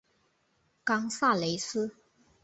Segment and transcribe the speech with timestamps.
[0.83, 1.93] 冈萨雷斯。